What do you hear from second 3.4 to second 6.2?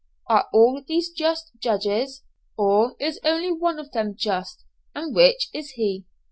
one of them just? and which is he?